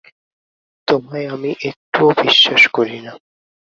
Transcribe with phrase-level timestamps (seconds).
[0.87, 3.13] তোমায় আমি একটুও বিশ্বাস করি না।